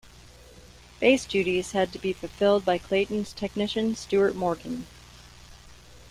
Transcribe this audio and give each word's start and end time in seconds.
Bass 0.99 1.27
duties 1.27 1.73
had 1.73 1.93
to 1.93 1.99
be 1.99 2.11
fulfilled 2.11 2.65
by 2.65 2.79
Clayton's 2.79 3.33
technician 3.33 3.93
Stuart 3.95 4.33
Morgan. 4.35 4.87